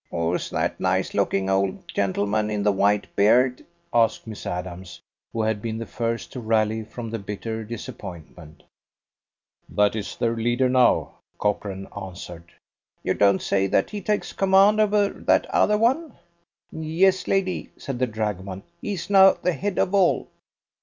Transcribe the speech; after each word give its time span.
"Who's 0.09 0.49
that 0.49 0.79
nice 0.79 1.13
looking 1.13 1.47
old 1.47 1.87
gentleman 1.87 2.49
in 2.49 2.63
the 2.63 2.71
white 2.71 3.15
beard?" 3.15 3.63
asked 3.93 4.25
Miss 4.25 4.47
Adams, 4.47 4.99
who 5.31 5.43
had 5.43 5.61
been 5.61 5.77
the 5.77 5.85
first 5.85 6.33
to 6.33 6.39
rally 6.39 6.83
from 6.83 7.11
the 7.11 7.19
bitter 7.19 7.63
disappointment. 7.63 8.63
"That 9.69 9.95
is 9.95 10.15
their 10.15 10.35
leader 10.35 10.69
now," 10.69 11.19
Cochrane 11.37 11.85
answered. 11.95 12.51
"You 13.03 13.13
don't 13.13 13.43
say 13.43 13.67
that 13.67 13.91
he 13.91 14.01
takes 14.01 14.33
command 14.33 14.81
over 14.81 15.09
that 15.09 15.45
other 15.51 15.77
one?" 15.77 16.13
"Yes, 16.71 17.27
lady," 17.27 17.69
said 17.77 17.99
the 17.99 18.07
dragoman; 18.07 18.63
"he 18.81 18.93
is 18.93 19.07
now 19.07 19.33
the 19.33 19.53
head 19.53 19.77
of 19.77 19.93
all." 19.93 20.29